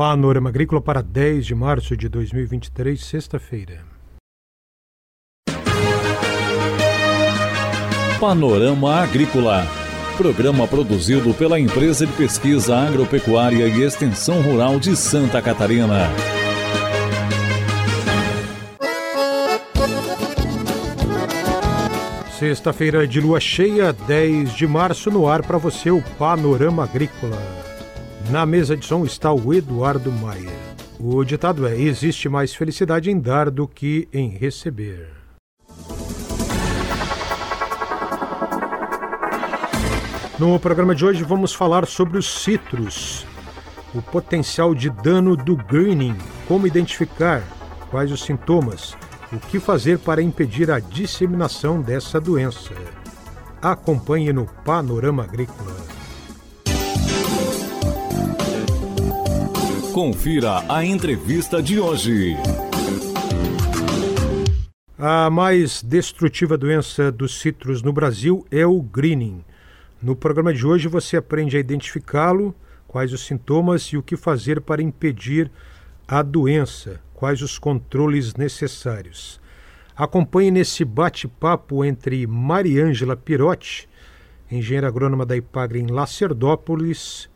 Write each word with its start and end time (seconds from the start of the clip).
Panorama 0.00 0.48
Agrícola 0.48 0.80
para 0.80 1.02
10 1.02 1.44
de 1.44 1.54
março 1.54 1.94
de 1.94 2.08
2023, 2.08 2.98
sexta-feira. 3.04 3.84
Panorama 8.18 8.94
Agrícola. 8.94 9.62
Programa 10.16 10.66
produzido 10.66 11.34
pela 11.34 11.60
Empresa 11.60 12.06
de 12.06 12.12
Pesquisa 12.14 12.78
Agropecuária 12.78 13.68
e 13.68 13.82
Extensão 13.82 14.40
Rural 14.40 14.80
de 14.80 14.96
Santa 14.96 15.42
Catarina. 15.42 16.08
Sexta-feira 22.38 23.06
de 23.06 23.20
lua 23.20 23.38
cheia, 23.38 23.92
10 23.92 24.54
de 24.54 24.66
março, 24.66 25.10
no 25.10 25.28
ar 25.28 25.42
para 25.42 25.58
você 25.58 25.90
o 25.90 26.00
Panorama 26.18 26.84
Agrícola. 26.84 27.59
Na 28.30 28.46
mesa 28.46 28.76
de 28.76 28.86
som 28.86 29.04
está 29.04 29.32
o 29.32 29.52
Eduardo 29.52 30.12
Maia. 30.12 30.52
O 31.00 31.24
ditado 31.24 31.66
é: 31.66 31.76
existe 31.76 32.28
mais 32.28 32.54
felicidade 32.54 33.10
em 33.10 33.18
dar 33.18 33.50
do 33.50 33.66
que 33.66 34.06
em 34.12 34.28
receber. 34.28 35.08
No 40.38 40.60
programa 40.60 40.94
de 40.94 41.04
hoje 41.04 41.24
vamos 41.24 41.52
falar 41.52 41.88
sobre 41.88 42.18
os 42.18 42.42
citros, 42.42 43.26
o 43.92 44.00
potencial 44.00 44.76
de 44.76 44.90
dano 44.90 45.36
do 45.36 45.56
greening, 45.56 46.16
como 46.46 46.68
identificar, 46.68 47.42
quais 47.90 48.12
os 48.12 48.22
sintomas, 48.22 48.96
o 49.32 49.40
que 49.40 49.58
fazer 49.58 49.98
para 49.98 50.22
impedir 50.22 50.70
a 50.70 50.78
disseminação 50.78 51.82
dessa 51.82 52.20
doença. 52.20 52.74
Acompanhe 53.60 54.32
no 54.32 54.46
Panorama 54.64 55.24
Agrícola. 55.24 55.99
Confira 60.00 60.64
a 60.66 60.82
entrevista 60.82 61.62
de 61.62 61.78
hoje. 61.78 62.34
A 64.98 65.28
mais 65.28 65.82
destrutiva 65.82 66.56
doença 66.56 67.12
dos 67.12 67.38
citros 67.38 67.82
no 67.82 67.92
Brasil 67.92 68.46
é 68.50 68.64
o 68.64 68.80
greening. 68.80 69.44
No 70.00 70.16
programa 70.16 70.54
de 70.54 70.66
hoje 70.66 70.88
você 70.88 71.18
aprende 71.18 71.54
a 71.54 71.60
identificá-lo, 71.60 72.54
quais 72.88 73.12
os 73.12 73.26
sintomas 73.26 73.82
e 73.88 73.98
o 73.98 74.02
que 74.02 74.16
fazer 74.16 74.62
para 74.62 74.80
impedir 74.80 75.50
a 76.08 76.22
doença, 76.22 76.98
quais 77.12 77.42
os 77.42 77.58
controles 77.58 78.34
necessários. 78.36 79.38
Acompanhe 79.94 80.50
nesse 80.50 80.82
bate-papo 80.82 81.84
entre 81.84 82.26
Mariângela 82.26 83.16
Pirotti, 83.18 83.86
engenheira 84.50 84.88
agrônoma 84.88 85.26
da 85.26 85.36
Ipagre 85.36 85.78
em 85.78 85.88
Lacerdópolis, 85.88 87.28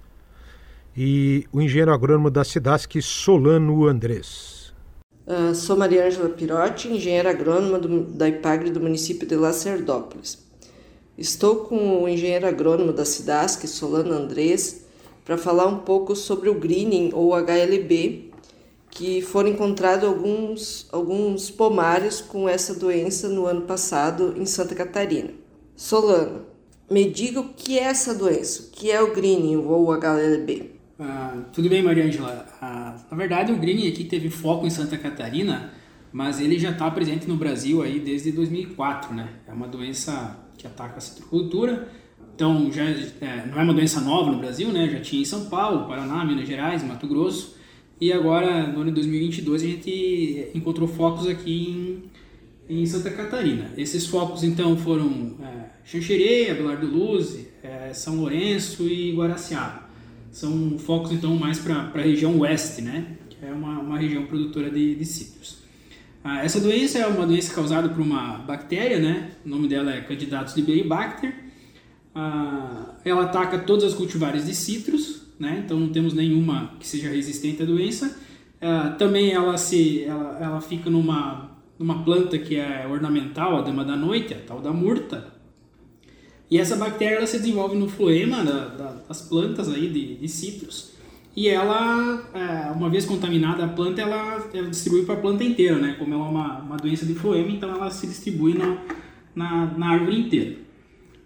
e 0.97 1.45
o 1.53 1.61
engenheiro 1.61 1.93
agrônomo 1.93 2.31
da 2.31 2.45
Cidasc, 2.45 3.01
Solano 3.03 3.87
Andrés. 3.87 4.73
Uh, 5.27 5.55
sou 5.55 5.77
Mariângela 5.77 6.29
Pirotti, 6.29 6.89
engenheira 6.89 7.31
agrônoma 7.31 7.79
do, 7.79 8.03
da 8.03 8.29
Ipagre 8.29 8.71
do 8.71 8.81
município 8.81 9.27
de 9.27 9.35
Lacerdópolis. 9.35 10.39
Estou 11.17 11.57
com 11.57 12.03
o 12.03 12.09
engenheiro 12.09 12.47
agrônomo 12.47 12.93
da 12.93 13.05
Cidasc, 13.05 13.67
Solano 13.67 14.13
Andrés, 14.13 14.85
para 15.25 15.39
falar 15.39 15.67
um 15.67 15.79
pouco 15.79 16.15
sobre 16.15 16.51
o 16.51 16.55
greening 16.55 17.11
ou 17.15 17.35
HLB, 17.35 18.31
que 18.91 19.23
foram 19.23 19.49
encontrados 19.49 20.09
alguns, 20.09 20.87
alguns 20.93 21.51
pomares 21.51 22.21
com 22.21 22.49
essa 22.49 22.75
doença 22.75 23.29
no 23.29 23.47
ano 23.47 23.63
passado 23.63 24.35
em 24.37 24.45
Santa 24.45 24.75
Catarina. 24.75 25.31
Solano, 25.75 26.43
me 26.91 27.11
diga 27.11 27.41
o 27.41 27.55
que 27.55 27.79
é 27.79 27.85
essa 27.85 28.15
doença, 28.15 28.65
o 28.65 28.71
que 28.71 28.91
é 28.91 29.03
o 29.03 29.15
greening 29.15 29.57
ou 29.57 29.91
HLB? 29.91 30.74
Ah, 30.99 31.43
tudo 31.53 31.69
bem, 31.69 31.83
Mariângela. 31.83 32.47
Ah, 32.61 32.97
na 33.11 33.17
verdade, 33.17 33.53
o 33.53 33.57
greening 33.57 33.89
aqui 33.89 34.05
teve 34.05 34.31
foco 34.31 34.67
em 34.67 34.71
Santa 34.71 34.97
Catarina, 34.97 35.73
mas 36.13 36.41
ele 36.41 36.59
já 36.59 36.71
está 36.71 36.91
presente 36.91 37.29
no 37.29 37.37
Brasil 37.37 37.83
aí 37.83 37.99
desde 37.99 38.31
2004, 38.31 39.13
né? 39.15 39.29
É 39.47 39.53
uma 39.53 39.67
doença 39.67 40.39
que 40.57 40.67
ataca 40.67 40.99
a 40.99 41.01
citricultura. 41.01 41.89
Então, 42.35 42.71
já 42.73 42.85
é, 42.85 43.47
não 43.49 43.61
é 43.61 43.63
uma 43.65 43.75
doença 43.75 44.01
nova 44.01 44.31
no 44.31 44.39
Brasil, 44.39 44.71
né? 44.73 44.89
Já 44.89 45.01
tinha 45.01 45.23
em 45.23 45.25
São 45.25 45.47
Paulo, 45.47 45.87
Paraná, 45.89 46.25
Minas 46.25 46.47
Gerais, 46.47 46.83
Mato 46.83 47.07
Grosso. 47.09 47.57
E 48.01 48.13
agora, 48.13 48.67
no 48.67 48.81
ano 48.81 48.91
de 48.91 48.95
2022, 48.97 49.63
a 49.63 49.67
gente 49.67 50.51
encontrou 50.55 50.87
focos 50.87 51.27
aqui 51.29 52.03
em, 52.69 52.83
em 52.83 52.87
Santa 52.87 53.11
Catarina. 53.11 53.73
Esses 53.77 54.07
focos, 54.07 54.45
então, 54.45 54.77
foram 54.77 55.37
é, 55.41 55.71
Xanxerê, 55.85 56.51
Abelardo 56.51 56.87
Luz, 56.87 57.39
é, 57.63 57.93
São 57.93 58.17
Lourenço 58.17 58.89
e 58.89 59.13
Guaraciaba. 59.13 59.84
São 60.35 60.77
focos, 60.81 61.13
então, 61.13 61.37
mais 61.37 61.61
para 61.61 61.93
a 61.95 62.03
região 62.03 62.37
oeste, 62.41 62.83
né? 62.83 63.07
Que 63.31 63.47
é 63.47 63.53
uma, 63.53 63.79
uma 63.79 63.97
região 63.97 64.27
produtora 64.27 64.69
de, 64.69 64.97
de 64.97 65.05
citros. 65.05 65.59
Ah, 66.25 66.45
essa 66.45 66.59
doença 66.59 66.99
é 66.99 67.07
uma 67.07 67.25
doença 67.25 67.55
causada 67.55 67.89
por 67.89 68.01
uma 68.01 68.39
bactéria, 68.39 68.99
né? 68.99 69.31
O 69.47 69.49
nome 69.49 69.69
dela 69.69 69.95
é 69.95 70.01
Candidatus 70.01 70.57
liberibacter. 70.57 71.33
Ah, 72.13 72.97
ela 73.05 73.27
ataca 73.27 73.61
todas 73.61 73.85
as 73.85 73.95
cultivares 73.95 74.45
de 74.47 74.57
citros, 74.57 75.23
né? 75.39 75.63
Então 75.65 75.79
não 75.79 75.91
temos 75.91 76.13
nenhuma 76.13 76.75
que 76.81 76.87
seja 76.89 77.09
resistente 77.11 77.63
à 77.63 77.65
doença. 77.65 78.19
Ah, 78.61 78.97
também 78.99 79.31
ela 79.31 79.57
se, 79.57 80.03
ela, 80.03 80.37
ela 80.41 80.61
fica 80.61 80.91
numa 80.91 81.53
numa 81.79 82.03
planta 82.03 82.39
que 82.39 82.57
é 82.57 82.87
ornamental, 82.91 83.59
a 83.59 83.63
dama 83.63 83.85
da 83.85 83.95
noite, 83.95 84.35
a 84.35 84.39
tal 84.39 84.61
da 84.61 84.73
murta. 84.73 85.33
E 86.51 86.59
essa 86.59 86.77
bactéria 86.77 87.17
ela 87.17 87.27
se 87.27 87.39
desenvolve 87.39 87.77
no 87.77 87.89
floema 87.89 88.45
da, 88.45 88.69
da, 88.69 88.93
das 89.09 89.23
plantas 89.23 89.69
aí 89.69 89.89
de, 89.89 90.17
de 90.17 90.29
citros 90.29 90.95
e 91.37 91.49
ela, 91.49 92.23
é, 92.33 92.71
uma 92.71 92.89
vez 92.89 93.05
contaminada 93.05 93.65
a 93.65 93.69
planta, 93.69 94.01
ela, 94.01 94.49
ela 94.53 94.71
distribui 94.71 95.05
para 95.05 95.15
a 95.15 95.21
planta 95.21 95.43
inteira, 95.43 95.77
né? 95.77 95.97
Como 95.99 96.15
ela 96.15 96.25
é 96.25 96.29
uma, 96.29 96.59
uma 96.59 96.77
doença 96.77 97.05
de 97.05 97.15
floema, 97.15 97.51
então 97.51 97.71
ela 97.71 97.91
se 97.91 98.07
distribui 98.07 98.55
na, 98.57 98.79
na, 99.35 99.67
na 99.77 99.89
árvore 99.91 100.21
inteira. 100.21 100.57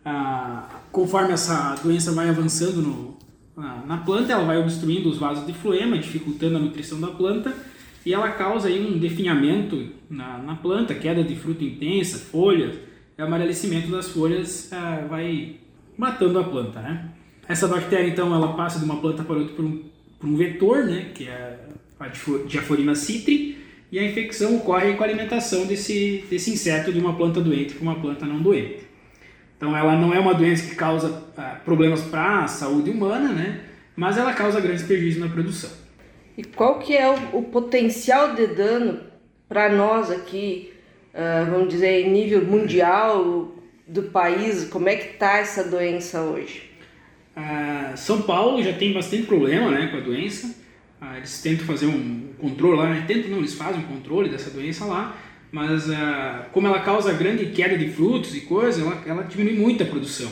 Ah, 0.02 0.66
conforme 0.90 1.32
essa 1.32 1.74
doença 1.82 2.12
vai 2.12 2.30
avançando 2.30 2.80
no, 2.80 3.18
na, 3.54 3.84
na, 3.84 3.96
planta, 3.98 4.32
ela 4.32 4.44
vai 4.44 4.56
obstruindo 4.56 5.10
os 5.10 5.18
vasos 5.18 5.46
de 5.46 5.52
floema, 5.52 5.98
dificultando 5.98 6.56
a 6.56 6.60
nutrição 6.60 6.98
da 6.98 7.08
planta, 7.08 7.54
e 8.06 8.14
ela 8.14 8.30
causa 8.30 8.68
aí 8.68 8.80
um 8.80 8.98
definhamento 8.98 9.90
na, 10.08 10.38
na 10.38 10.54
planta, 10.54 10.94
queda 10.94 11.22
de 11.22 11.36
fruta 11.36 11.62
intensa, 11.62 12.16
folhas, 12.16 12.76
e 13.18 13.22
amarelecimento 13.22 13.90
das 13.90 14.08
folhas 14.08 14.72
ah, 14.72 15.04
vai 15.08 15.56
matando 15.96 16.38
a 16.38 16.44
planta, 16.44 16.80
né? 16.80 17.10
Essa 17.48 17.66
bactéria, 17.66 18.08
então, 18.08 18.32
ela 18.34 18.54
passa 18.54 18.78
de 18.78 18.84
uma 18.84 19.00
planta 19.00 19.24
para 19.24 19.36
outra 19.36 19.54
por 19.54 19.64
um 19.64 19.82
por 20.18 20.28
um 20.28 20.36
vetor, 20.36 20.84
né, 20.84 21.10
que 21.14 21.28
é 21.28 21.58
a 21.98 22.08
diaforina 22.46 22.94
citri, 22.94 23.58
e 23.90 23.98
a 23.98 24.04
infecção 24.04 24.56
ocorre 24.56 24.94
com 24.94 25.02
a 25.02 25.06
alimentação 25.06 25.66
desse, 25.66 26.24
desse 26.28 26.50
inseto 26.50 26.92
de 26.92 26.98
uma 26.98 27.16
planta 27.16 27.40
doente 27.40 27.74
para 27.74 27.82
uma 27.82 28.00
planta 28.00 28.26
não 28.26 28.42
doente. 28.42 28.86
Então 29.56 29.76
ela 29.76 29.96
não 29.96 30.12
é 30.12 30.18
uma 30.18 30.34
doença 30.34 30.68
que 30.68 30.76
causa 30.76 31.24
ah, 31.36 31.60
problemas 31.64 32.02
para 32.02 32.44
a 32.44 32.48
saúde 32.48 32.90
humana, 32.90 33.32
né, 33.32 33.60
mas 33.96 34.18
ela 34.18 34.32
causa 34.34 34.60
grandes 34.60 34.82
prejuízos 34.82 35.20
na 35.20 35.28
produção. 35.28 35.70
E 36.36 36.44
qual 36.44 36.78
que 36.78 36.96
é 36.96 37.08
o, 37.08 37.38
o 37.38 37.42
potencial 37.44 38.34
de 38.34 38.46
dano 38.48 39.00
para 39.48 39.72
nós 39.72 40.10
aqui, 40.10 40.72
uh, 41.14 41.50
vamos 41.50 41.68
dizer, 41.68 42.06
em 42.06 42.10
nível 42.10 42.44
mundial 42.44 43.54
do 43.86 44.04
país? 44.04 44.64
Como 44.68 44.88
é 44.88 44.96
que 44.96 45.14
está 45.14 45.38
essa 45.38 45.64
doença 45.64 46.20
hoje? 46.20 46.68
Ah, 47.40 47.92
São 47.96 48.22
Paulo 48.22 48.60
já 48.62 48.72
tem 48.72 48.92
bastante 48.92 49.22
problema 49.22 49.70
né, 49.70 49.86
com 49.86 49.98
a 49.98 50.00
doença. 50.00 50.54
Ah, 51.00 51.16
eles 51.16 51.40
tentam 51.40 51.64
fazer 51.64 51.86
um 51.86 52.32
controle 52.38 52.76
lá, 52.76 52.90
né? 52.90 53.04
tentam 53.06 53.30
não, 53.30 53.38
eles 53.38 53.54
fazem 53.54 53.80
um 53.80 53.86
controle 53.86 54.28
dessa 54.28 54.50
doença 54.50 54.84
lá, 54.84 55.16
mas 55.52 55.88
ah, 55.88 56.48
como 56.52 56.66
ela 56.66 56.80
causa 56.80 57.12
grande 57.12 57.46
queda 57.46 57.78
de 57.78 57.88
frutos 57.90 58.34
e 58.34 58.40
coisas, 58.40 58.84
ela, 58.84 59.02
ela 59.06 59.22
diminui 59.22 59.54
muito 59.54 59.84
a 59.84 59.86
produção. 59.86 60.28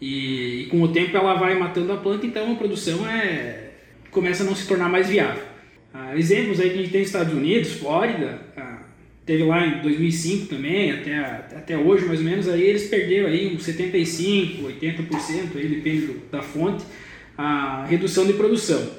E, 0.00 0.62
e, 0.62 0.66
com 0.66 0.80
o 0.82 0.88
tempo 0.88 1.16
ela 1.16 1.34
vai 1.34 1.58
matando 1.58 1.92
a 1.92 1.96
planta, 1.96 2.24
então 2.24 2.52
a 2.52 2.54
produção 2.54 3.08
é, 3.08 3.70
começa 4.12 4.44
a 4.44 4.46
não 4.46 4.54
se 4.54 4.68
tornar 4.68 4.88
mais 4.88 5.08
viável. 5.08 5.42
Ah, 5.92 6.16
exemplos 6.16 6.60
aí 6.60 6.70
que 6.70 6.78
a 6.78 6.82
gente 6.82 6.90
tem 6.92 7.00
nos 7.00 7.08
Estados 7.08 7.34
Unidos, 7.34 7.72
Flórida, 7.72 8.40
teve 9.24 9.44
lá 9.44 9.66
em 9.66 9.82
2005 9.82 10.46
também, 10.46 10.92
até, 10.92 11.16
até 11.16 11.76
hoje 11.76 12.04
mais 12.04 12.20
ou 12.20 12.24
menos, 12.24 12.48
aí 12.48 12.62
eles 12.62 12.88
perderam 12.88 13.28
aí 13.28 13.54
uns 13.54 13.66
75%, 13.66 14.62
80%, 14.80 15.56
aí 15.56 15.68
depende 15.68 16.06
do, 16.06 16.30
da 16.30 16.42
fonte, 16.42 16.84
a 17.36 17.86
redução 17.86 18.26
de 18.26 18.34
produção. 18.34 18.90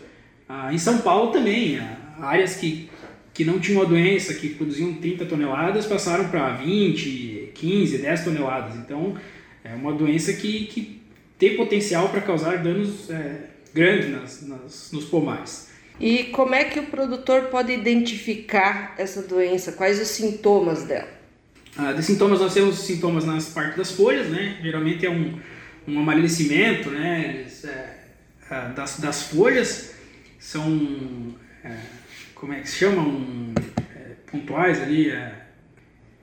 Ah, 0.48 0.74
em 0.74 0.78
São 0.78 1.00
Paulo 1.00 1.32
também, 1.32 1.80
áreas 2.20 2.56
que, 2.56 2.90
que 3.34 3.44
não 3.46 3.60
tinham 3.60 3.82
a 3.82 3.86
doença, 3.86 4.34
que 4.34 4.50
produziam 4.50 4.94
30 4.96 5.26
toneladas, 5.26 5.86
passaram 5.86 6.30
para 6.30 6.56
20, 6.56 7.52
15, 7.54 7.98
10 8.00 8.24
toneladas. 8.24 8.76
Então, 8.76 9.16
é 9.64 9.74
uma 9.74 9.94
doença 9.94 10.34
que, 10.34 10.66
que 10.66 11.02
tem 11.38 11.56
potencial 11.56 12.10
para 12.10 12.22
causar 12.22 12.64
danos 12.64 13.10
é, 13.10 13.50
grandes 13.74 14.10
nas, 14.10 14.48
nas, 14.48 14.92
nos 14.92 15.06
pomares. 15.06 15.75
E 16.00 16.26
como 16.26 16.54
é 16.54 16.66
que 16.66 16.80
o 16.80 16.84
produtor 16.88 17.44
pode 17.44 17.72
identificar 17.72 18.96
essa 18.98 19.22
doença? 19.22 19.72
Quais 19.72 20.02
os 20.02 20.10
sintomas 20.10 20.84
dela? 20.84 21.08
Ah, 21.78 21.92
de 21.92 22.04
sintomas 22.04 22.40
nós 22.40 22.54
temos 22.54 22.80
sintomas 22.80 23.26
nas 23.26 23.50
partes 23.50 23.78
das 23.78 23.92
folhas, 23.92 24.28
né? 24.28 24.58
Geralmente 24.62 25.06
é 25.06 25.10
um, 25.10 25.38
um 25.88 26.00
amarelecimento, 26.00 26.90
né? 26.90 27.46
É, 28.50 28.70
das, 28.76 29.00
das 29.00 29.24
folhas. 29.24 29.94
são, 30.40 31.36
é, 31.64 31.78
como 32.34 32.54
é 32.54 32.60
que 32.60 32.70
se 32.70 32.78
chamam, 32.78 33.54
é, 33.96 34.12
pontuais 34.32 34.82
ali, 34.82 35.10
é, 35.10 35.34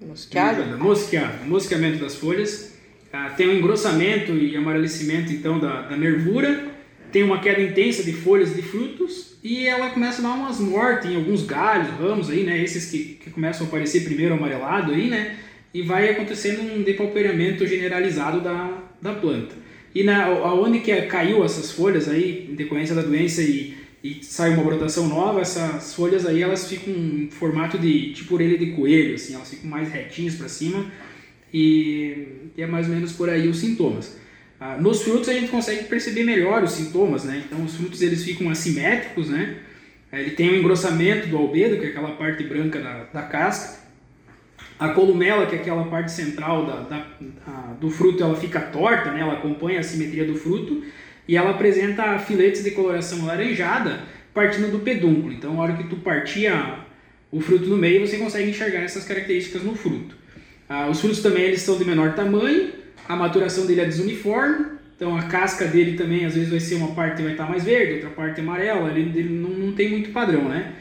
mosqueado? 0.00 0.78
Mosqueado, 0.78 1.44
mosqueamento 1.46 1.98
das 1.98 2.14
folhas. 2.14 2.72
Ah, 3.12 3.30
tem 3.30 3.48
um 3.48 3.58
engrossamento 3.58 4.32
e 4.32 4.56
amarelecimento 4.56 5.32
então 5.32 5.58
da, 5.58 5.82
da 5.82 5.96
nervura, 5.96 6.66
tem 7.12 7.22
uma 7.22 7.40
queda 7.40 7.60
intensa 7.60 8.02
de 8.02 8.12
folhas 8.12 8.54
de 8.54 8.62
frutos 8.62 9.36
e 9.44 9.66
ela 9.66 9.90
começa 9.90 10.20
a 10.20 10.24
dar 10.24 10.34
umas 10.34 10.58
mortes 10.58 11.10
em 11.10 11.16
alguns 11.16 11.44
galhos, 11.44 11.88
ramos 11.98 12.30
aí, 12.30 12.42
né? 12.42 12.62
Esses 12.62 12.90
que, 12.90 13.18
que 13.22 13.30
começam 13.30 13.66
a 13.66 13.68
aparecer 13.68 14.02
primeiro 14.04 14.34
amarelado 14.34 14.92
aí, 14.92 15.08
né? 15.08 15.36
E 15.74 15.82
vai 15.82 16.08
acontecendo 16.08 16.62
um 16.62 16.82
depauperamento 16.82 17.66
generalizado 17.66 18.40
da, 18.40 18.82
da 19.00 19.12
planta. 19.12 19.54
E 19.94 20.02
na, 20.02 20.24
aonde 20.24 20.80
que 20.80 20.94
caiu 21.02 21.44
essas 21.44 21.70
folhas 21.70 22.08
aí, 22.08 22.48
em 22.50 22.54
decorrência 22.54 22.94
da 22.94 23.02
doença 23.02 23.42
e, 23.42 23.74
e 24.02 24.24
sai 24.24 24.54
uma 24.54 24.64
brotação 24.64 25.06
nova, 25.06 25.40
essas 25.40 25.94
folhas 25.94 26.24
aí 26.24 26.42
elas 26.42 26.68
ficam 26.68 26.94
em 26.94 27.28
formato 27.30 27.78
de 27.78 28.12
tipo 28.12 28.34
orelha 28.34 28.56
de 28.56 28.72
coelho, 28.72 29.14
assim, 29.14 29.34
elas 29.34 29.50
ficam 29.50 29.68
mais 29.68 29.90
retinhas 29.90 30.34
para 30.34 30.48
cima 30.48 30.90
e, 31.52 32.50
e, 32.56 32.62
é 32.62 32.66
mais 32.66 32.88
ou 32.88 32.94
menos 32.94 33.12
por 33.12 33.28
aí 33.28 33.48
os 33.48 33.58
sintomas. 33.58 34.16
Ah, 34.64 34.76
nos 34.78 35.02
frutos 35.02 35.28
a 35.28 35.32
gente 35.32 35.48
consegue 35.48 35.84
perceber 35.84 36.22
melhor 36.22 36.62
os 36.62 36.70
sintomas, 36.70 37.24
né? 37.24 37.42
Então 37.44 37.64
os 37.64 37.74
frutos 37.74 38.00
eles 38.00 38.22
ficam 38.22 38.48
assimétricos, 38.48 39.28
né? 39.28 39.56
Ele 40.12 40.30
tem 40.30 40.50
um 40.50 40.56
engrossamento 40.56 41.26
do 41.26 41.36
albedo, 41.36 41.78
que 41.78 41.86
é 41.86 41.88
aquela 41.88 42.12
parte 42.12 42.44
branca 42.44 42.78
da, 42.78 43.04
da 43.12 43.22
casca, 43.22 43.80
a 44.78 44.90
columela, 44.90 45.46
que 45.46 45.56
é 45.56 45.58
aquela 45.58 45.82
parte 45.86 46.12
central 46.12 46.64
da, 46.64 46.80
da, 46.82 47.06
do 47.80 47.90
fruto, 47.90 48.22
ela 48.22 48.36
fica 48.36 48.60
torta, 48.60 49.10
né? 49.10 49.22
ela 49.22 49.32
acompanha 49.32 49.80
a 49.80 49.82
simetria 49.82 50.24
do 50.24 50.36
fruto 50.36 50.84
e 51.26 51.36
ela 51.36 51.50
apresenta 51.50 52.16
filetes 52.20 52.62
de 52.62 52.70
coloração 52.70 53.26
laranjada 53.26 54.04
partindo 54.32 54.70
do 54.70 54.78
pedúnculo. 54.78 55.32
Então, 55.32 55.54
na 55.54 55.62
hora 55.62 55.72
que 55.72 55.88
tu 55.88 55.96
partia 55.96 56.78
o 57.32 57.40
fruto 57.40 57.66
no 57.66 57.76
meio, 57.76 58.06
você 58.06 58.16
consegue 58.16 58.50
enxergar 58.50 58.82
essas 58.82 59.04
características 59.04 59.64
no 59.64 59.74
fruto. 59.74 60.14
Ah, 60.68 60.88
os 60.88 61.00
frutos 61.00 61.20
também 61.20 61.44
eles 61.44 61.62
são 61.62 61.76
de 61.76 61.84
menor 61.84 62.14
tamanho, 62.14 62.81
a 63.08 63.16
maturação 63.16 63.66
dele 63.66 63.80
é 63.80 63.84
desuniforme, 63.84 64.66
então 64.96 65.16
a 65.16 65.22
casca 65.24 65.66
dele 65.66 65.96
também 65.96 66.24
às 66.24 66.34
vezes 66.34 66.50
vai 66.50 66.60
ser 66.60 66.76
uma 66.76 66.94
parte 66.94 67.22
vai 67.22 67.32
estar 67.32 67.48
mais 67.48 67.64
verde, 67.64 67.94
outra 67.94 68.10
parte 68.10 68.40
amarela, 68.40 68.90
ele, 68.90 69.18
ele 69.18 69.28
não, 69.28 69.50
não 69.50 69.72
tem 69.72 69.90
muito 69.90 70.10
padrão, 70.10 70.48
né? 70.48 70.72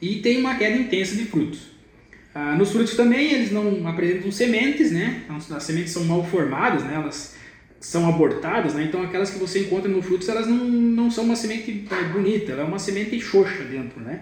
E 0.00 0.16
tem 0.16 0.38
uma 0.38 0.54
queda 0.56 0.76
intensa 0.76 1.14
de 1.16 1.24
frutos. 1.24 1.70
Ah, 2.34 2.54
nos 2.56 2.70
frutos 2.70 2.94
também 2.94 3.32
eles 3.32 3.50
não 3.50 3.86
apresentam 3.88 4.30
sementes, 4.30 4.92
né? 4.92 5.22
Então, 5.24 5.56
as 5.56 5.62
sementes 5.62 5.92
são 5.92 6.04
mal 6.04 6.24
formadas, 6.24 6.84
né? 6.84 6.94
Elas 6.94 7.36
são 7.80 8.08
abortadas, 8.08 8.74
né? 8.74 8.84
Então 8.84 9.02
aquelas 9.02 9.30
que 9.30 9.38
você 9.38 9.60
encontra 9.60 9.88
no 9.88 10.02
frutos 10.02 10.28
elas 10.28 10.46
não, 10.46 10.56
não 10.56 11.10
são 11.10 11.24
uma 11.24 11.34
semente 11.34 11.86
é, 11.90 12.04
bonita, 12.04 12.52
ela 12.52 12.62
é 12.62 12.64
uma 12.64 12.78
semente 12.78 13.18
xoxa 13.20 13.64
dentro, 13.64 14.00
né? 14.00 14.20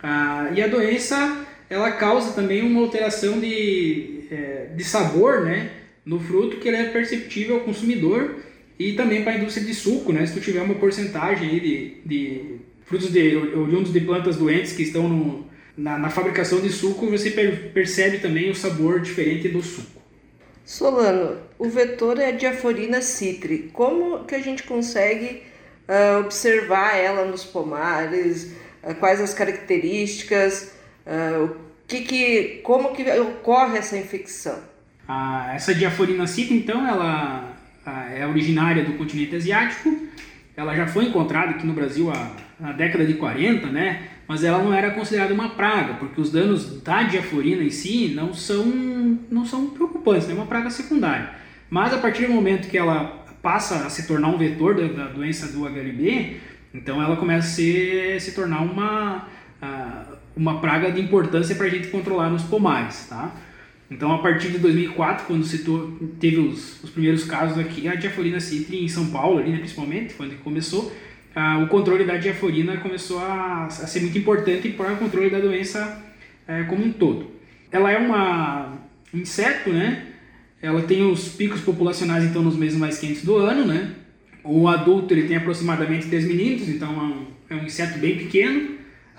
Ah, 0.00 0.50
e 0.54 0.62
a 0.62 0.68
doença 0.68 1.44
ela 1.68 1.90
causa 1.90 2.32
também 2.32 2.62
uma 2.62 2.80
alteração 2.80 3.40
de, 3.40 4.20
é, 4.30 4.68
de 4.74 4.84
sabor, 4.84 5.44
né? 5.44 5.70
No 6.06 6.20
fruto 6.20 6.58
que 6.58 6.68
ele 6.68 6.76
é 6.76 6.84
perceptível 6.84 7.56
ao 7.56 7.62
consumidor 7.62 8.36
e 8.78 8.92
também 8.92 9.24
para 9.24 9.32
a 9.32 9.36
indústria 9.38 9.66
de 9.66 9.74
suco, 9.74 10.12
né? 10.12 10.24
Se 10.24 10.34
tu 10.34 10.40
tiver 10.40 10.62
uma 10.62 10.76
porcentagem 10.76 11.50
aí 11.50 11.60
de, 11.60 11.96
de 12.06 12.56
frutos 12.84 13.10
de, 13.10 13.36
oriundos 13.36 13.92
de 13.92 14.00
plantas 14.00 14.36
doentes 14.36 14.72
que 14.72 14.84
estão 14.84 15.08
no, 15.08 15.46
na, 15.76 15.98
na 15.98 16.08
fabricação 16.08 16.60
de 16.60 16.70
suco 16.70 17.10
você 17.10 17.30
per, 17.30 17.72
percebe 17.72 18.18
também 18.18 18.48
o 18.48 18.54
sabor 18.54 19.00
diferente 19.00 19.48
do 19.48 19.62
suco. 19.62 20.00
Solano, 20.64 21.38
o 21.58 21.68
vetor 21.68 22.18
é 22.18 22.28
a 22.28 22.32
diaforina 22.32 23.00
citri. 23.00 23.70
Como 23.72 24.24
que 24.24 24.34
a 24.34 24.40
gente 24.40 24.64
consegue 24.64 25.42
uh, 25.88 26.20
observar 26.20 26.96
ela 26.96 27.24
nos 27.24 27.44
pomares? 27.44 28.52
Uh, 28.82 28.94
quais 28.98 29.20
as 29.20 29.32
características? 29.32 30.72
Uh, 31.06 31.44
o 31.44 31.56
que 31.86 32.00
que, 32.00 32.60
como 32.64 32.92
que 32.92 33.08
ocorre 33.20 33.78
essa 33.78 33.96
infecção? 33.96 34.58
Essa 35.54 35.74
diaforina 35.74 36.26
citri, 36.26 36.56
então, 36.56 36.86
ela 36.86 37.56
é 38.14 38.26
originária 38.26 38.84
do 38.84 38.94
continente 38.94 39.36
asiático. 39.36 39.94
Ela 40.56 40.74
já 40.74 40.86
foi 40.86 41.06
encontrada 41.06 41.50
aqui 41.50 41.66
no 41.66 41.74
Brasil 41.74 42.10
na 42.58 42.72
década 42.72 43.04
de 43.04 43.14
40, 43.14 43.68
né? 43.68 44.08
mas 44.28 44.42
ela 44.42 44.62
não 44.62 44.74
era 44.74 44.90
considerada 44.90 45.32
uma 45.32 45.50
praga, 45.50 45.94
porque 45.94 46.20
os 46.20 46.30
danos 46.30 46.82
da 46.82 47.04
diaforina 47.04 47.62
em 47.62 47.70
si 47.70 48.12
não 48.14 48.34
são, 48.34 48.64
não 49.30 49.44
são 49.44 49.70
preocupantes, 49.70 50.28
é 50.28 50.34
uma 50.34 50.46
praga 50.46 50.68
secundária. 50.68 51.30
Mas 51.70 51.92
a 51.92 51.98
partir 51.98 52.26
do 52.26 52.32
momento 52.32 52.68
que 52.68 52.76
ela 52.76 53.24
passa 53.40 53.86
a 53.86 53.90
se 53.90 54.06
tornar 54.06 54.28
um 54.28 54.38
vetor 54.38 54.74
da, 54.74 55.04
da 55.04 55.08
doença 55.08 55.52
do 55.52 55.64
HLB, 55.64 56.38
então 56.74 57.00
ela 57.00 57.16
começa 57.16 57.46
a 57.46 57.50
se, 57.50 58.18
se 58.18 58.32
tornar 58.32 58.62
uma, 58.62 59.28
uma 60.36 60.60
praga 60.60 60.90
de 60.90 61.00
importância 61.00 61.54
para 61.54 61.66
a 61.66 61.70
gente 61.70 61.88
controlar 61.88 62.28
nos 62.28 62.42
pomares. 62.42 63.06
Tá? 63.08 63.32
Então, 63.90 64.12
a 64.12 64.18
partir 64.18 64.50
de 64.50 64.58
2004, 64.58 65.26
quando 65.26 65.44
se 65.44 65.64
teve 66.18 66.38
os, 66.38 66.82
os 66.82 66.90
primeiros 66.90 67.24
casos 67.24 67.58
aqui, 67.58 67.86
a 67.86 67.94
diaforina 67.94 68.40
citri 68.40 68.84
em 68.84 68.88
São 68.88 69.06
Paulo, 69.10 69.38
ali, 69.38 69.50
né, 69.50 69.58
principalmente, 69.58 70.14
onde 70.18 70.34
começou, 70.36 70.92
ah, 71.34 71.58
o 71.58 71.68
controle 71.68 72.04
da 72.04 72.16
diaforina 72.16 72.78
começou 72.78 73.18
a, 73.18 73.66
a, 73.66 73.70
ser 73.70 74.00
muito 74.00 74.18
importante 74.18 74.70
para 74.70 74.94
o 74.94 74.96
controle 74.96 75.30
da 75.30 75.38
doença 75.38 76.02
é, 76.48 76.64
como 76.64 76.84
um 76.84 76.92
todo. 76.92 77.30
Ela 77.70 77.92
é 77.92 77.98
uma, 77.98 78.72
um 79.12 79.18
inseto, 79.18 79.70
né? 79.70 80.06
Ela 80.62 80.82
tem 80.82 81.04
os 81.04 81.28
picos 81.28 81.60
populacionais 81.60 82.24
então 82.24 82.42
nos 82.42 82.56
meses 82.56 82.78
mais 82.78 82.98
quentes 82.98 83.22
do 83.22 83.36
ano, 83.36 83.66
né? 83.66 83.92
O 84.42 84.66
adulto 84.66 85.12
ele 85.12 85.28
tem 85.28 85.36
aproximadamente 85.36 86.06
10 86.06 86.24
milímetros, 86.24 86.68
então 86.68 86.88
é 87.50 87.54
um, 87.54 87.56
é 87.58 87.62
um 87.62 87.66
inseto 87.66 87.98
bem 87.98 88.16
pequeno. 88.16 88.76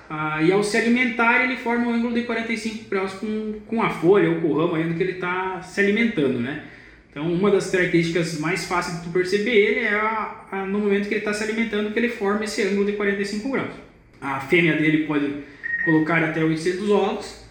Ah, 0.10 0.42
e 0.42 0.52
ao 0.52 0.64
se 0.64 0.78
alimentar 0.78 1.44
ele 1.44 1.58
forma 1.58 1.88
um 1.88 1.94
ângulo 1.94 2.14
de 2.14 2.24
45 2.24 2.90
graus 2.90 3.14
com, 3.14 3.60
com 3.68 3.82
a 3.82 3.90
folha 3.90 4.30
ou 4.30 4.42
com 4.42 4.48
o 4.48 4.58
ramo 4.58 4.76
ainda 4.76 4.94
que 4.94 5.04
ele 5.04 5.14
está 5.14 5.62
se 5.62 5.82
alimentando, 5.82 6.40
né? 6.40 6.64
Então, 7.10 7.34
uma 7.34 7.50
das 7.50 7.72
características 7.72 8.40
mais 8.40 8.66
fáceis 8.66 8.98
de 9.00 9.04
tu 9.06 9.10
perceber 9.10 9.52
ele 9.52 9.80
é 9.80 9.96
a, 9.96 10.46
a, 10.52 10.66
no 10.66 10.80
momento 10.80 11.08
que 11.08 11.16
ele 11.16 11.22
está 11.22 11.34
se 11.34 11.44
alimentando, 11.44 11.92
que 11.92 12.00
ele 12.00 12.10
forma 12.10 12.46
esse 12.46 12.62
ângulo 12.62 12.86
de 12.86 12.92
45 12.94 13.50
graus. 13.50 13.74
A 14.22 14.40
fêmea 14.40 14.78
dele 14.78 15.06
pode 15.06 15.34
colocar 15.84 16.24
até 16.24 16.44
800 16.44 16.90
ovos, 16.92 17.44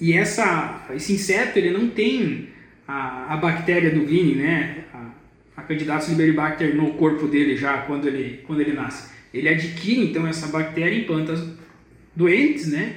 e 0.00 0.12
essa, 0.12 0.86
esse 0.94 1.12
inseto 1.12 1.58
ele 1.58 1.70
não 1.70 1.88
tem 1.88 2.50
a, 2.86 3.34
a 3.34 3.36
bactéria 3.36 3.90
do 3.90 4.04
Grini, 4.04 4.36
né? 4.36 4.84
a, 4.94 5.60
a 5.60 5.62
Candidatus 5.62 6.08
liberibacter 6.08 6.76
no 6.76 6.94
corpo 6.94 7.26
dele 7.26 7.56
já 7.56 7.78
quando 7.78 8.06
ele, 8.06 8.44
quando 8.46 8.60
ele 8.60 8.72
nasce. 8.72 9.12
Ele 9.34 9.48
adquire 9.48 10.00
então 10.00 10.26
essa 10.26 10.46
bactéria 10.46 10.96
em 10.96 11.04
plantas 11.04 11.40
doentes, 12.18 12.66
né? 12.66 12.96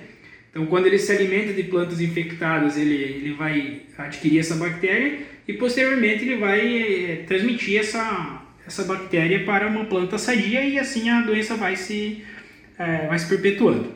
Então, 0.50 0.66
quando 0.66 0.88
ele 0.88 0.98
se 0.98 1.12
alimenta 1.12 1.54
de 1.54 1.64
plantas 1.64 2.02
infectadas, 2.02 2.76
ele, 2.76 2.96
ele 2.96 3.34
vai 3.34 3.84
adquirir 3.98 4.40
essa 4.40 4.56
bactéria 4.56 5.20
e 5.48 5.54
posteriormente 5.54 6.26
ele 6.26 6.38
vai 6.38 6.60
eh, 6.60 7.24
transmitir 7.28 7.80
essa, 7.80 8.42
essa 8.66 8.84
bactéria 8.84 9.46
para 9.46 9.68
uma 9.68 9.86
planta 9.86 10.18
sadia 10.18 10.66
e 10.66 10.78
assim 10.80 11.10
a 11.10 11.22
doença 11.22 11.56
vai 11.56 11.76
se, 11.76 12.24
é, 12.78 13.08
vai 13.08 13.18
se 13.20 13.28
perpetuando. 13.28 13.94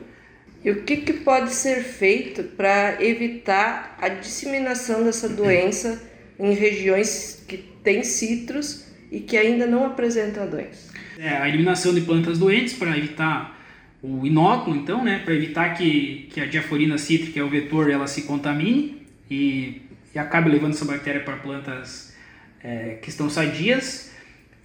E 0.64 0.70
o 0.70 0.82
que, 0.82 0.98
que 0.98 1.12
pode 1.12 1.52
ser 1.52 1.82
feito 1.82 2.42
para 2.42 3.04
evitar 3.04 3.98
a 4.00 4.08
disseminação 4.08 5.04
dessa 5.04 5.28
doença 5.28 6.02
em 6.38 6.54
regiões 6.54 7.44
que 7.46 7.58
têm 7.58 8.02
citros 8.02 8.86
e 9.12 9.20
que 9.20 9.36
ainda 9.36 9.66
não 9.66 9.84
apresentam 9.84 10.44
a 10.44 10.46
doença? 10.46 10.94
É, 11.18 11.28
a 11.28 11.48
eliminação 11.48 11.92
de 11.94 12.00
plantas 12.00 12.38
doentes 12.38 12.74
para 12.74 12.96
evitar 12.96 13.55
o 14.08 14.26
inóculo, 14.26 14.76
então, 14.76 15.04
né, 15.04 15.20
para 15.24 15.34
evitar 15.34 15.74
que, 15.74 16.28
que 16.30 16.40
a 16.40 16.46
diaforina 16.46 16.96
cítrica, 16.98 17.40
é 17.40 17.42
o 17.42 17.48
vetor, 17.48 17.90
ela 17.90 18.06
se 18.06 18.22
contamine 18.22 19.02
e 19.30 19.86
e 20.16 20.18
acabe 20.18 20.48
levando 20.48 20.72
essa 20.72 20.86
bactéria 20.86 21.20
para 21.20 21.36
plantas 21.36 22.16
é, 22.64 22.98
que 23.02 23.10
estão 23.10 23.28
sadias 23.28 24.14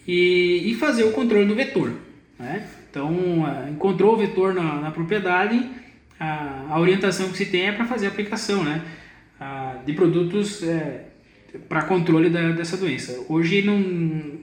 e, 0.08 0.72
e, 0.72 0.76
fazer 0.76 1.04
o 1.04 1.12
controle 1.12 1.46
do 1.46 1.54
vetor. 1.54 1.92
Né? 2.40 2.66
Então, 2.90 3.46
encontrou 3.70 4.14
o 4.14 4.18
vetor 4.18 4.54
na, 4.54 4.80
na 4.80 4.92
propriedade, 4.92 5.70
a, 6.18 6.68
a, 6.70 6.80
orientação 6.80 7.30
que 7.30 7.38
se 7.38 7.48
tem 7.48 7.68
é 7.68 7.72
para 7.74 7.86
fazer 7.86 8.06
a 8.06 8.10
aplicação 8.10 8.64
né? 8.64 8.82
A, 9.38 9.76
de 9.86 9.92
produtos 9.92 10.64
é, 10.64 11.08
para 11.68 11.84
controle 11.84 12.30
da, 12.30 12.52
dessa 12.52 12.78
doença. 12.78 13.26
Hoje, 13.28 13.62
não, 13.62 13.78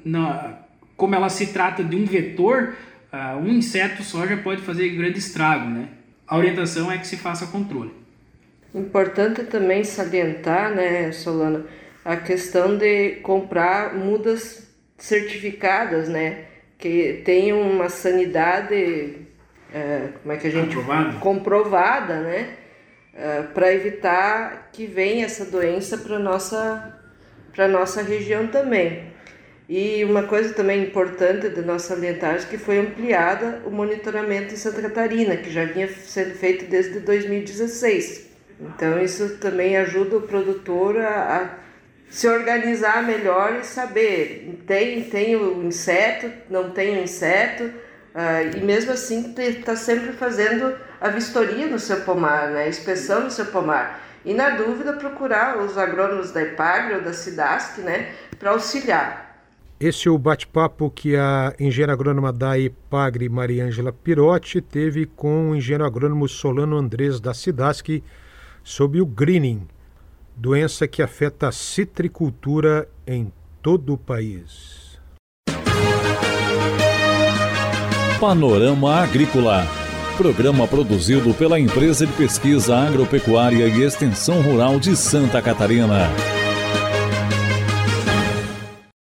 não, 0.04 0.58
como 0.94 1.14
ela 1.14 1.30
se 1.30 1.54
trata 1.54 1.82
de 1.82 1.96
um 1.96 2.04
vetor, 2.04 2.76
um 3.36 3.48
inseto 3.48 4.02
só 4.02 4.26
já 4.26 4.36
pode 4.36 4.62
fazer 4.62 4.88
grande 4.90 5.18
estrago. 5.18 5.68
Né? 5.68 5.88
A 6.26 6.36
orientação 6.36 6.90
é 6.90 6.98
que 6.98 7.06
se 7.06 7.16
faça 7.16 7.46
controle. 7.46 7.92
Importante 8.74 9.44
também 9.44 9.82
salientar, 9.82 10.74
né, 10.74 11.10
Solano, 11.10 11.64
a 12.04 12.16
questão 12.16 12.76
de 12.76 13.16
comprar 13.22 13.94
mudas 13.94 14.68
certificadas, 14.98 16.08
né, 16.08 16.44
que 16.76 17.22
tenham 17.24 17.60
uma 17.62 17.88
sanidade, 17.88 19.26
é, 19.72 20.08
como 20.22 20.34
é 20.34 20.36
que 20.36 20.46
a 20.46 20.50
gente 20.50 20.76
comprovada, 20.76 21.18
comprovada 21.18 22.20
né, 22.20 22.56
é, 23.14 23.42
para 23.42 23.72
evitar 23.72 24.68
que 24.70 24.86
venha 24.86 25.24
essa 25.24 25.46
doença 25.46 25.96
para 25.96 26.18
nossa 26.18 26.94
para 27.54 27.66
nossa 27.66 28.02
região 28.02 28.46
também. 28.46 29.02
E 29.68 30.02
uma 30.02 30.22
coisa 30.22 30.54
também 30.54 30.82
importante 30.82 31.50
de 31.50 31.60
nós 31.60 31.82
salientar 31.82 32.36
é 32.36 32.38
que 32.38 32.56
foi 32.56 32.78
ampliada 32.78 33.60
o 33.66 33.70
monitoramento 33.70 34.54
em 34.54 34.56
Santa 34.56 34.80
Catarina, 34.80 35.36
que 35.36 35.50
já 35.50 35.66
vinha 35.66 35.86
sendo 35.88 36.34
feito 36.34 36.64
desde 36.64 37.00
2016. 37.00 38.28
Então 38.58 38.98
isso 38.98 39.36
também 39.36 39.76
ajuda 39.76 40.16
o 40.16 40.22
produtor 40.22 40.96
a, 40.96 41.36
a 41.36 41.50
se 42.08 42.26
organizar 42.26 43.04
melhor 43.04 43.58
e 43.60 43.64
saber 43.64 44.62
tem 44.66 45.04
tem 45.04 45.36
o 45.36 45.62
inseto, 45.62 46.32
não 46.48 46.70
tem 46.70 46.98
o 46.98 47.02
inseto, 47.02 47.64
uh, 47.64 48.56
e 48.56 48.60
mesmo 48.64 48.92
assim 48.92 49.34
está 49.36 49.76
sempre 49.76 50.12
fazendo 50.14 50.74
a 50.98 51.10
vistoria 51.10 51.66
no 51.66 51.78
seu 51.78 52.00
pomar, 52.00 52.48
né, 52.50 52.64
a 52.64 52.68
inspeção 52.68 53.24
no 53.24 53.30
seu 53.30 53.44
pomar. 53.46 54.00
E 54.24 54.32
na 54.32 54.50
dúvida 54.50 54.94
procurar 54.94 55.58
os 55.58 55.76
agrônomos 55.76 56.32
da 56.32 56.42
IPAGRE 56.42 56.94
ou 56.94 57.02
da 57.02 57.12
SIDASC, 57.12 57.82
né, 57.82 58.14
para 58.38 58.50
auxiliar. 58.50 59.27
Esse 59.80 60.08
é 60.08 60.10
o 60.10 60.18
bate-papo 60.18 60.90
que 60.90 61.14
a 61.14 61.54
engenheira 61.58 61.92
agrônoma 61.92 62.32
da 62.32 62.58
IPAGRE, 62.58 63.28
Mariângela 63.28 63.92
Pirotti, 63.92 64.60
teve 64.60 65.06
com 65.06 65.50
o 65.50 65.54
engenheiro 65.54 65.84
agrônomo 65.84 66.28
Solano 66.28 66.76
Andrés 66.76 67.20
da 67.20 67.32
SIDASC 67.32 68.02
sobre 68.64 69.00
o 69.00 69.06
greening, 69.06 69.68
doença 70.34 70.88
que 70.88 71.00
afeta 71.00 71.46
a 71.46 71.52
citricultura 71.52 72.88
em 73.06 73.32
todo 73.62 73.94
o 73.94 73.98
país. 73.98 74.98
Panorama 78.18 78.96
Agrícola. 78.96 79.64
Programa 80.16 80.66
produzido 80.66 81.32
pela 81.34 81.60
Empresa 81.60 82.04
de 82.04 82.12
Pesquisa 82.14 82.76
Agropecuária 82.76 83.68
e 83.68 83.84
Extensão 83.84 84.42
Rural 84.42 84.80
de 84.80 84.96
Santa 84.96 85.40
Catarina. 85.40 86.08